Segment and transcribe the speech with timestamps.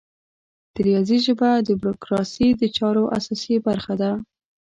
[0.73, 4.11] د ریاضي ژبه د بروکراسي د چارو اساسي برخه ده.